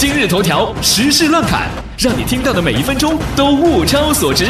[0.00, 1.68] 今日头条时事乱侃，
[1.98, 4.46] 让你听到的每一分钟都物超所值。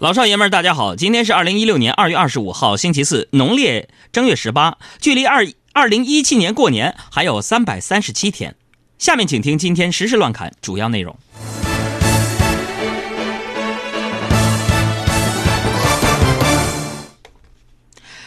[0.00, 8.56] 老少爷们儿，大家好，今天是二零一六年二月二十五号，星期四，农历正月十八，距离二二零一七年过年还有三百三十七天。
[8.98, 11.16] 下面请听今天时事乱侃主要内容。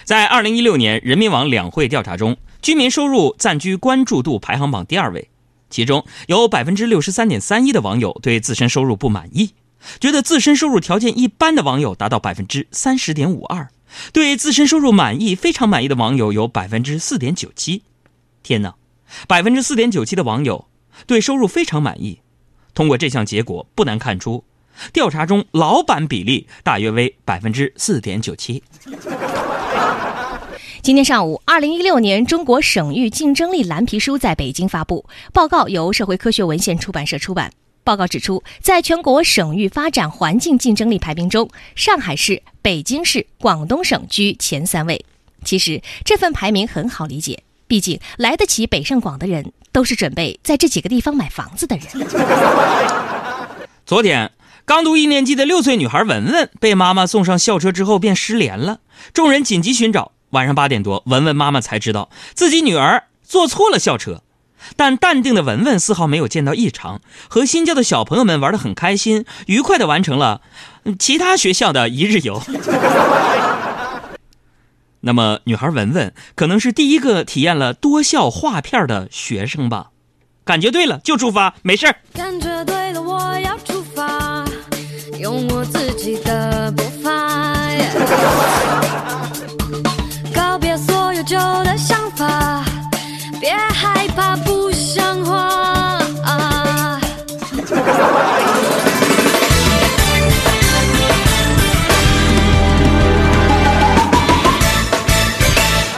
[0.05, 5.27] 在二零一六年人民网两会调查中，居民收入暂居关注度排行榜第二位，
[5.69, 9.53] 其中有百分之六十三点三一的网友对自身收入不满意，
[9.99, 13.69] 觉得自身收入条件一般的网友达到百分之三十点五二，
[14.13, 17.83] 对自身收入满意、非常满意的网友有百分之四点九七。
[18.43, 18.75] 天哪，
[19.27, 20.67] 百分之四点九七的网友
[21.07, 22.19] 对收入非常满意。
[22.73, 24.43] 通过这项结果，不难看出，
[24.93, 28.63] 调查中老板比例大约为百分之四点九七。
[30.81, 35.05] 今天上午，二零一六年中国省域竞争力蓝皮书在北京发布。
[35.31, 37.49] 报告由社会科学文献出版社出版。
[37.85, 45.05] 报告指出，在全国省域发展环境竞争力排名中，上海市、北京市、广东省居前三位。
[45.45, 51.87] 其实这份排名很好理解，毕竟来得起北上广的人，都是准备在这几个地方买房子的人。
[53.85, 54.29] 昨天，
[54.65, 58.81] 刚读一年级的六岁女孩文文被妈妈送上校车之后便失联了，
[59.13, 60.11] 众人紧急寻找。
[60.35, 64.21] 晚上八点多，文文妈妈才知道自己女儿坐错了校车，
[64.75, 70.41] 但淡定的文文丝毫没有见到异常，和新交的小朋友们玩得很开心，愉快地完成了
[70.99, 72.41] 其他学校的一日游。
[74.99, 79.91] 那么，女孩文文可能是第一个体验了多校划片的学生吧？
[80.43, 81.95] 感觉对了就出发，没事儿。
[82.13, 84.43] 感觉对了，我要出发，
[85.17, 87.55] 用我自己的步伐。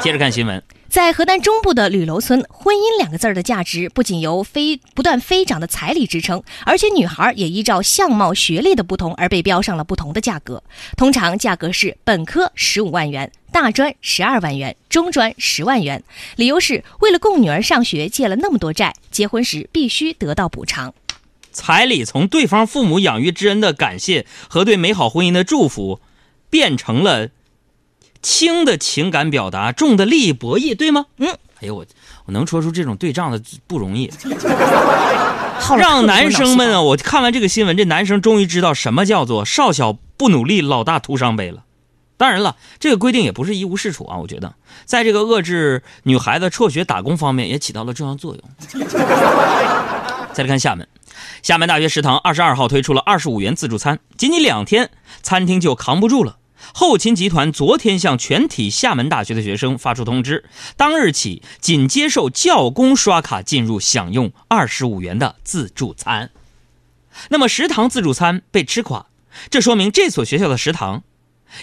[0.07, 0.63] 接着看新闻。
[0.87, 10.63] 在河南中部的吕楼村，婚姻两个字儿的价值不仅由飞不断飞涨的彩礼支撑，而且女孩也依照相貌、学历的不同而被标上了不同的价格。
[10.95, 16.01] 通常价格是本科十五万元，大专十二万元，中专十万元。
[16.37, 20.93] 理由是为了供女儿上学借了那么多债，结婚时必须得到补偿。
[21.51, 25.99] 彩礼从对方父母养育之恩的感谢和对美好婚姻的祝福，
[26.49, 27.27] 变成了。
[28.27, 31.05] 轻的情感表达，重的利益博弈，对吗？
[31.15, 31.29] 嗯，
[31.61, 31.85] 哎呦我，
[32.25, 34.11] 我能说出这种对仗的不容易。
[35.77, 41.63] 让男生们啊，我看完这个新闻，这男生终于知道什么叫做少小不努力，老大徒伤悲了。
[42.17, 48.43] 当然了，这个规定也不是一无是处啊，我觉得在这个遏制女孩子辍学打工方面也起到了重要作用。
[50.33, 50.85] 再来看厦门，
[51.41, 54.89] 厦门大学食堂二十二号推出了二十五元自助餐，仅仅两天，
[55.23, 56.36] 餐厅就扛不住了。
[56.73, 60.45] 后勤集团昨天向全体厦门大学的学生发出通知，
[60.75, 66.31] 当日起仅接受教工刷卡进入，享用二十五元的自助餐。
[67.29, 69.07] 那么食堂自助餐被吃垮，
[69.49, 71.03] 这说明这所学校的食堂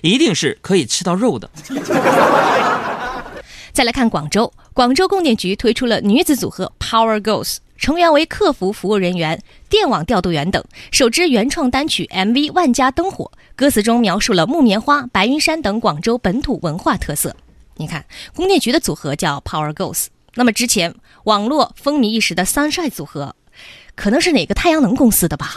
[0.03, 1.50] 一定是可以吃到肉的。
[3.72, 10.62] 再来看广州，广州供电局推出了女子组合 Power Girls，成员为客服、服务人员、电网调度员等。
[10.93, 13.32] 首支原创单曲 MV《万家灯火》。
[13.56, 17.37] 歌词中描述了木棉花、白云山等广州本土文化特色。
[17.76, 18.04] 你看，
[18.34, 20.06] 供电局的组合叫 Power Girls。
[20.34, 20.92] 那么之前
[21.22, 23.37] 网络风靡一时的 Sunshine 组合，
[23.94, 25.54] 可能是哪个太阳能公司的吧？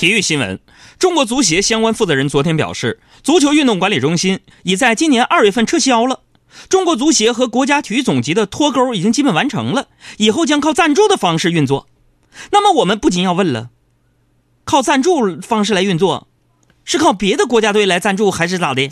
[0.00, 0.58] 体育新闻：
[0.98, 6.20] 中国足协相关负责人昨天表示，足球运动管理中心已在今年二月份撤销了。
[6.70, 11.86] 中国足协和国家体育总局的脱钩已经基本完成了，以后将靠赞助的方式运作。
[12.50, 13.68] 那么我们不禁要问了：
[14.64, 16.28] 靠赞助方式来运作，
[16.82, 18.88] 是靠别的国家队来赞助，还是咋的？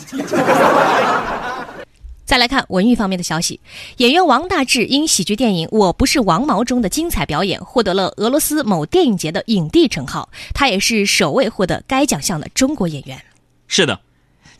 [2.29, 3.59] 再来看文娱方面的消息，
[3.97, 10.29] 演员王大治因喜剧电影《我不是王毛》中的精彩表演，获得了俄罗斯某电影节的影帝称号。
[10.53, 13.19] 他也是首位获得该奖项的中国演员。
[13.67, 14.01] 是的，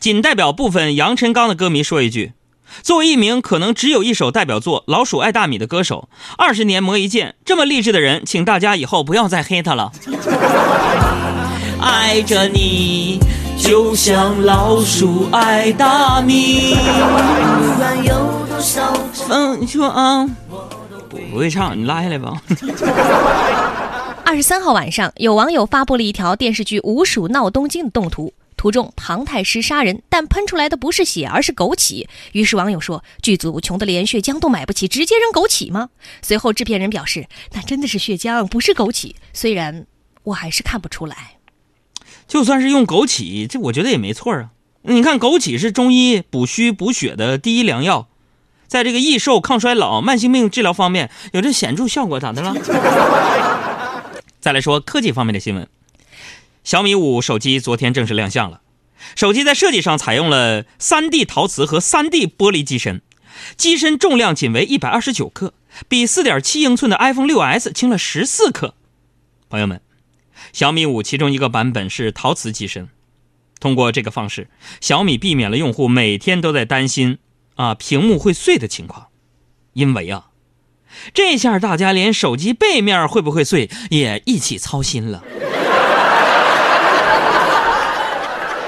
[0.00, 2.32] 仅代表部分杨臣刚的歌迷说一句：
[2.82, 9.92] 作为一名可能只有一首代表作《老鼠爱大米》的歌手，二十年磨一剑，这么励志的人，请大家以后不要再黑他了。
[11.80, 13.20] 爱着你，
[13.60, 16.74] 就像老鼠爱大米。
[19.28, 20.26] 嗯，你说啊，
[21.08, 22.42] 不不会唱，你拉下来吧。
[24.24, 28.32] 二十三号晚上，有网友发布了一条电视剧《五鼠闹东京》的动图。
[28.56, 32.06] 图中庞太师杀人，但喷出来的不是血，而是枸杞。
[32.32, 35.90] 于是网友说：“剧组穷的连血浆都买不起，直接扔枸杞吗？”
[36.20, 39.14] 随后制片人表示：“那真的是血浆，不是枸杞。
[39.32, 39.86] 虽然
[40.24, 41.16] 我还是看不出来。
[42.30, 44.50] 就算是用枸杞，这我觉得也没错啊。
[44.82, 48.06] 你看，枸杞是中医补虚补血的第一良药，
[48.68, 52.54] 在这个益寿、抗衰老、慢性病治疗方面有着显著效果，咋的了？
[54.40, 55.68] 再来说科技方面的新闻。”
[56.62, 58.60] 小米五手机昨天正式亮相了，
[59.16, 63.02] 手机在设计上采用了 3D 陶瓷和 3D 玻璃机身，
[63.56, 65.52] 机身重量仅为129克，
[65.88, 68.74] 比4.7英寸的 iPhone 6s 轻了14克。
[69.48, 69.80] 朋友们，
[70.52, 72.88] 小米五其中一个版本是陶瓷机身，
[73.58, 74.48] 通过这个方式，
[74.80, 77.18] 小米避免了用户每天都在担心
[77.56, 79.08] 啊屏幕会碎的情况，
[79.72, 80.26] 因为啊，
[81.14, 85.24] 这下大家连手机背面会不会碎也一起操心了。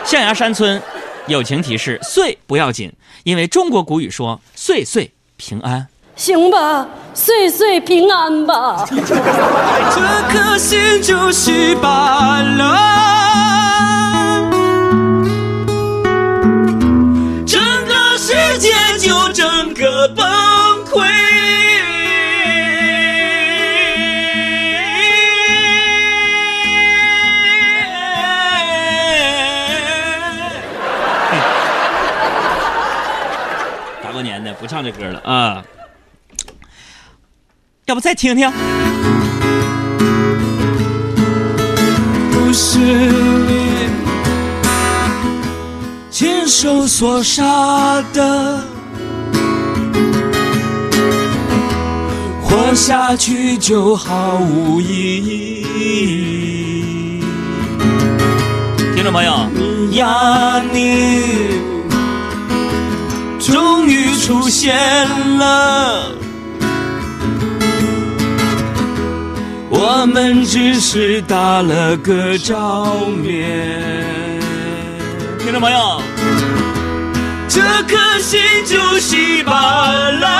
[0.05, 0.83] 象牙山村
[1.27, 2.93] 友情提示：碎不要紧，
[3.25, 5.89] 因为中国古语说“岁岁平安”。
[6.15, 8.85] 行吧，岁岁平安吧。
[8.89, 8.97] 这
[10.29, 14.51] 颗心就是把了，
[17.47, 20.25] 整个世界就整个崩
[20.85, 21.01] 溃。
[34.05, 35.65] 大过年的不唱这歌了啊！
[37.87, 38.49] 要不再听听？
[42.31, 43.89] 不是你
[46.09, 48.65] 亲手所杀的，
[52.41, 57.21] 活下去就毫无意义。
[58.95, 61.61] 听众朋友，你呀你。
[63.41, 64.73] 终于出现
[65.37, 66.15] 了，
[69.85, 74.41] 我们只是打了个照面。
[75.41, 76.01] 听众朋友，
[77.49, 79.53] 这颗心就稀巴
[80.21, 80.31] 烂，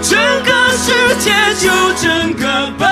[0.00, 1.68] 整个世界就
[2.00, 2.88] 整个崩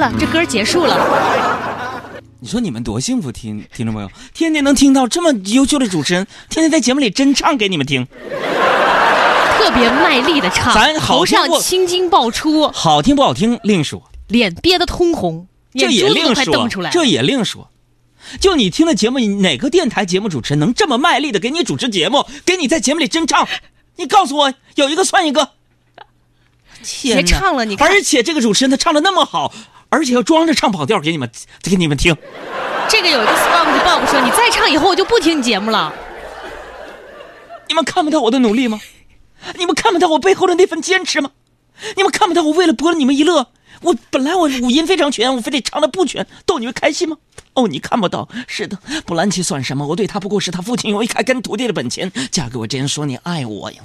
[0.00, 2.20] 了，这歌结束了。
[2.40, 8.06] 你说你们多幸福，听听众朋友，天天能听到这么优秀的主持人，天天在节目里真唱给你们听，
[9.58, 17.68] 特别卖力的唱，咱头上青筋爆出，好听不好听另说，脸憋得通红，这也另说，这也另说。
[18.40, 23.46] 就你听的节目，哪个电台节目主持人能这么卖力的给你主持节目，给你在节目里真唱？
[23.96, 25.50] 你告诉我，有一个算一个。
[27.02, 29.52] 别唱了，你而且这个主持人他唱的那么好，
[29.90, 31.30] 而且要装着唱跑调给你们
[31.62, 32.16] 给你们听。
[32.88, 35.92] 这个有一个 SpongeBob 说：“你再唱以后我就不听你节目了。”
[37.68, 38.80] 你们看不到我的努力吗？
[39.56, 41.30] 你们看不到我背后的那份坚持吗？
[41.96, 43.46] 你们看不到我为了博了你们一乐，
[43.82, 47.16] 我本来我五音非常全，我非得唱的不全逗你们开心吗？
[47.54, 49.86] 哦，你看不到，是的，布兰奇算什么？
[49.86, 52.10] 我对他不过是他父亲有一开跟徒弟的本钱。
[52.30, 53.82] 嫁给我，这人说你爱我呀。